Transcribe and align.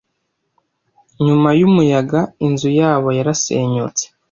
Nyuma 1.25 1.49
yumuyaga, 1.59 2.19
inzu 2.45 2.69
yabo 2.79 3.07
yarasenyutse. 3.17 4.03